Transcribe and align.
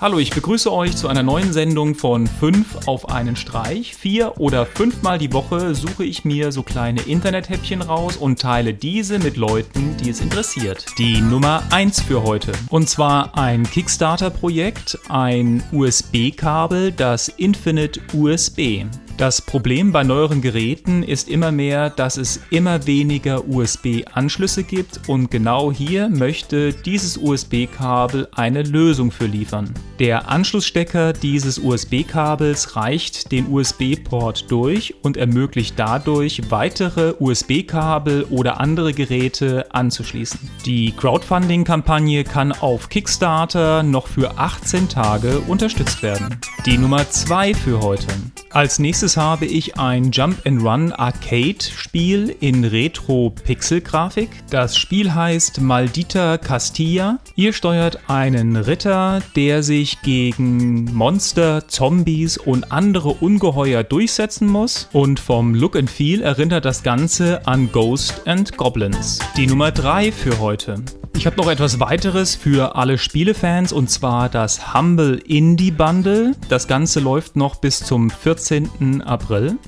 Hallo, 0.00 0.20
ich 0.20 0.30
begrüße 0.30 0.72
euch 0.72 0.96
zu 0.96 1.08
einer 1.08 1.24
neuen 1.24 1.52
Sendung 1.52 1.96
von 1.96 2.28
5 2.28 2.86
auf 2.86 3.08
einen 3.08 3.34
Streich. 3.34 3.96
Vier 3.96 4.34
oder 4.38 4.64
fünfmal 4.64 5.18
die 5.18 5.32
Woche 5.32 5.74
suche 5.74 6.04
ich 6.04 6.24
mir 6.24 6.52
so 6.52 6.62
kleine 6.62 7.00
Internethäppchen 7.00 7.82
raus 7.82 8.16
und 8.16 8.40
teile 8.40 8.74
diese 8.74 9.18
mit 9.18 9.36
Leuten, 9.36 9.96
die 9.96 10.10
es 10.10 10.20
interessiert. 10.20 10.86
Die 10.98 11.20
Nummer 11.20 11.64
1 11.70 12.02
für 12.02 12.22
heute. 12.22 12.52
Und 12.68 12.88
zwar 12.88 13.36
ein 13.36 13.64
Kickstarter-Projekt, 13.64 15.00
ein 15.08 15.64
USB-Kabel, 15.72 16.92
das 16.92 17.26
Infinite 17.26 18.00
USB. 18.14 18.84
Das 19.18 19.42
Problem 19.42 19.90
bei 19.90 20.04
neueren 20.04 20.42
Geräten 20.42 21.02
ist 21.02 21.28
immer 21.28 21.50
mehr, 21.50 21.90
dass 21.90 22.18
es 22.18 22.38
immer 22.50 22.86
weniger 22.86 23.48
USB-Anschlüsse 23.48 24.62
gibt 24.62 25.08
und 25.08 25.28
genau 25.28 25.72
hier 25.72 26.08
möchte 26.08 26.72
dieses 26.72 27.18
USB-Kabel 27.18 28.28
eine 28.30 28.62
Lösung 28.62 29.10
für 29.10 29.26
liefern. 29.26 29.74
Der 29.98 30.28
Anschlussstecker 30.28 31.12
dieses 31.12 31.58
USB-Kabels 31.58 32.76
reicht 32.76 33.32
den 33.32 33.48
USB-Port 33.48 34.48
durch 34.52 34.94
und 35.02 35.16
ermöglicht 35.16 35.74
dadurch 35.76 36.40
weitere 36.50 37.14
USB-Kabel 37.18 38.22
oder 38.30 38.60
andere 38.60 38.92
Geräte 38.92 39.66
anzuschließen. 39.74 40.38
Die 40.64 40.92
Crowdfunding-Kampagne 40.92 42.22
kann 42.22 42.52
auf 42.52 42.88
Kickstarter 42.88 43.82
noch 43.82 44.06
für 44.06 44.38
18 44.38 44.88
Tage 44.88 45.40
unterstützt 45.40 46.04
werden. 46.04 46.40
Die 46.66 46.78
Nummer 46.78 47.10
2 47.10 47.54
für 47.54 47.80
heute. 47.80 48.06
Als 48.50 48.78
nächstes 48.78 49.16
habe 49.18 49.44
ich 49.44 49.78
ein 49.78 50.10
Jump-and-Run 50.10 50.92
Arcade-Spiel 50.92 52.34
in 52.40 52.64
Retro-Pixel-Grafik. 52.64 54.30
Das 54.48 54.76
Spiel 54.78 55.14
heißt 55.14 55.60
Maldita 55.60 56.38
Castilla. 56.38 57.18
Ihr 57.36 57.52
steuert 57.52 57.98
einen 58.08 58.56
Ritter, 58.56 59.20
der 59.36 59.62
sich 59.62 60.00
gegen 60.00 60.84
Monster, 60.94 61.68
Zombies 61.68 62.38
und 62.38 62.72
andere 62.72 63.10
Ungeheuer 63.10 63.84
durchsetzen 63.84 64.48
muss. 64.48 64.88
Und 64.92 65.20
vom 65.20 65.54
Look 65.54 65.76
and 65.76 65.90
Feel 65.90 66.22
erinnert 66.22 66.64
das 66.64 66.82
Ganze 66.82 67.46
an 67.46 67.70
Ghost 67.70 68.26
and 68.26 68.56
Goblins. 68.56 69.18
Die 69.36 69.46
Nummer 69.46 69.72
3 69.72 70.10
für 70.10 70.38
heute. 70.38 70.82
Ich 71.18 71.26
habe 71.26 71.36
noch 71.36 71.50
etwas 71.50 71.80
weiteres 71.80 72.36
für 72.36 72.76
alle 72.76 72.96
Spielefans 72.96 73.72
und 73.72 73.90
zwar 73.90 74.28
das 74.28 74.72
Humble 74.72 75.16
Indie 75.26 75.72
Bundle. 75.72 76.36
Das 76.48 76.68
Ganze 76.68 77.00
läuft 77.00 77.34
noch 77.34 77.56
bis 77.56 77.80
zum 77.80 78.08
14. 78.08 79.02
April. 79.02 79.58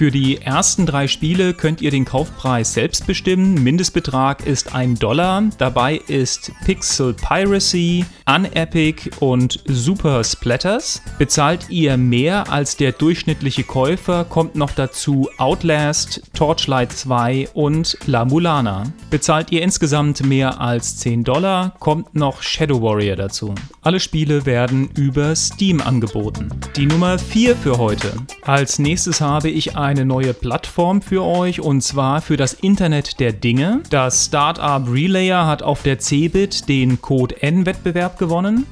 Für 0.00 0.10
die 0.10 0.40
ersten 0.40 0.86
drei 0.86 1.08
Spiele 1.08 1.52
könnt 1.52 1.82
ihr 1.82 1.90
den 1.90 2.06
Kaufpreis 2.06 2.72
selbst 2.72 3.06
bestimmen. 3.06 3.62
Mindestbetrag 3.62 4.46
ist 4.46 4.74
ein 4.74 4.94
Dollar. 4.94 5.42
Dabei 5.58 5.96
ist 5.96 6.52
Pixel 6.64 7.12
Piracy, 7.12 8.06
Unepic 8.24 9.10
und 9.20 9.62
Super 9.66 10.24
Splatters. 10.24 11.02
Bezahlt 11.18 11.68
ihr 11.68 11.98
mehr 11.98 12.50
als 12.50 12.78
der 12.78 12.92
durchschnittliche 12.92 13.62
Käufer, 13.62 14.24
kommt 14.24 14.54
noch 14.54 14.70
dazu 14.70 15.28
Outlast, 15.36 16.22
Torchlight 16.32 16.92
2 16.92 17.50
und 17.52 17.98
La 18.06 18.24
Mulana. 18.24 18.84
Bezahlt 19.10 19.52
ihr 19.52 19.60
insgesamt 19.60 20.24
mehr 20.24 20.62
als 20.62 20.96
10 20.96 21.24
Dollar, 21.24 21.74
kommt 21.78 22.14
noch 22.14 22.40
Shadow 22.40 22.80
Warrior 22.80 23.16
dazu. 23.16 23.54
Alle 23.82 24.00
Spiele 24.00 24.46
werden 24.46 24.88
über 24.96 25.36
Steam 25.36 25.82
angeboten. 25.82 26.48
Die 26.76 26.86
Nummer 26.86 27.18
4 27.18 27.54
für 27.54 27.76
heute. 27.76 28.12
Als 28.42 28.78
nächstes 28.78 29.20
habe 29.20 29.50
ich 29.50 29.76
ein 29.76 29.89
eine 29.90 30.06
neue 30.06 30.34
Plattform 30.34 31.02
für 31.02 31.24
euch 31.24 31.60
und 31.60 31.80
zwar 31.80 32.20
für 32.20 32.36
das 32.36 32.52
Internet 32.52 33.18
der 33.18 33.32
Dinge. 33.32 33.80
Das 33.90 34.26
Startup 34.26 34.88
Relayer 34.88 35.48
hat 35.48 35.64
auf 35.64 35.82
der 35.82 35.98
CeBIT 35.98 36.68
den 36.68 37.02
Code 37.02 37.42
N-Wettbewerb 37.42 38.16
gewonnen. 38.16 38.66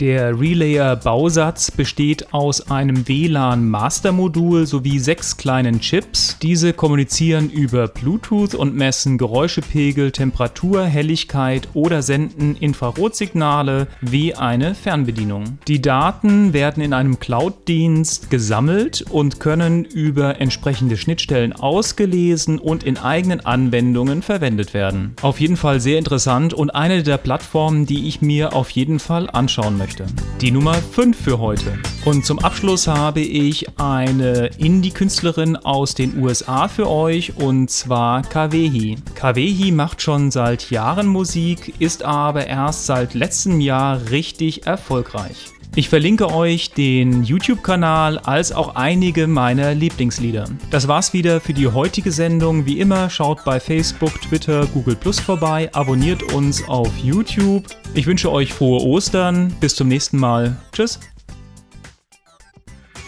Der 0.00 0.40
Relayer-Bausatz 0.40 1.70
besteht 1.70 2.32
aus 2.32 2.70
einem 2.70 3.06
WLAN-Master-Modul 3.06 4.66
sowie 4.66 4.98
sechs 4.98 5.36
kleinen 5.36 5.80
Chips. 5.80 6.38
Diese 6.40 6.72
kommunizieren 6.72 7.50
über 7.50 7.86
Bluetooth 7.86 8.54
und 8.54 8.74
messen 8.74 9.18
Geräuschepegel, 9.18 10.10
Temperatur, 10.10 10.86
Helligkeit 10.86 11.68
oder 11.74 12.00
senden 12.00 12.56
Infrarotsignale 12.56 13.88
wie 14.00 14.34
eine 14.34 14.74
Fernbedienung. 14.74 15.58
Die 15.68 15.82
Daten 15.82 16.54
werden 16.54 16.82
in 16.82 16.94
einem 16.94 17.20
Cloud-Dienst 17.20 18.30
gesammelt 18.30 19.04
und 19.10 19.38
können 19.38 19.84
über 19.84 20.40
entsprechende 20.40 20.96
Schnittstellen 20.96 21.52
ausgelesen 21.52 22.58
und 22.58 22.84
in 22.84 22.96
eigenen 22.96 23.44
Anwendungen 23.44 24.22
verwendet 24.22 24.72
werden. 24.72 25.14
Auf 25.20 25.40
jeden 25.40 25.58
Fall 25.58 25.78
sehr 25.78 25.98
interessant 25.98 26.54
und 26.54 26.70
eine 26.70 27.02
der 27.02 27.18
Plattformen, 27.18 27.84
die 27.84 28.08
ich 28.08 28.22
mir 28.22 28.54
auf 28.56 28.70
jeden 28.70 28.98
Fall 28.98 29.28
anschauen 29.28 29.76
möchte 29.76 29.89
möchte. 29.90 30.06
Die 30.40 30.50
Nummer 30.50 30.74
5 30.74 31.16
für 31.16 31.38
heute. 31.38 31.78
Und 32.04 32.24
zum 32.24 32.38
Abschluss 32.38 32.86
habe 32.86 33.20
ich 33.20 33.78
eine 33.78 34.50
Indie-Künstlerin 34.58 35.56
aus 35.56 35.94
den 35.94 36.22
USA 36.22 36.68
für 36.68 36.88
euch 36.88 37.36
und 37.36 37.70
zwar 37.70 38.22
Kawehi. 38.22 38.96
Kawehi 39.14 39.72
macht 39.72 40.00
schon 40.00 40.30
seit 40.30 40.70
Jahren 40.70 41.06
Musik, 41.06 41.74
ist 41.78 42.04
aber 42.04 42.46
erst 42.46 42.86
seit 42.86 43.14
letztem 43.14 43.60
Jahr 43.60 44.10
richtig 44.10 44.66
erfolgreich. 44.66 45.50
Ich 45.76 45.88
verlinke 45.88 46.34
euch 46.34 46.72
den 46.72 47.22
YouTube-Kanal 47.22 48.18
als 48.18 48.50
auch 48.50 48.74
einige 48.74 49.28
meiner 49.28 49.72
Lieblingslieder. 49.72 50.46
Das 50.70 50.88
war's 50.88 51.12
wieder 51.12 51.40
für 51.40 51.54
die 51.54 51.68
heutige 51.68 52.10
Sendung. 52.10 52.66
Wie 52.66 52.80
immer, 52.80 53.08
schaut 53.08 53.44
bei 53.44 53.60
Facebook, 53.60 54.20
Twitter, 54.20 54.66
Google 54.66 54.96
Plus 54.96 55.20
vorbei, 55.20 55.70
abonniert 55.72 56.34
uns 56.34 56.68
auf 56.68 56.90
YouTube. 56.98 57.66
Ich 57.94 58.06
wünsche 58.06 58.32
euch 58.32 58.52
frohe 58.52 58.82
Ostern. 58.82 59.54
Bis 59.60 59.76
zum 59.76 59.86
nächsten 59.86 60.18
Mal. 60.18 60.56
Tschüss. 60.72 60.98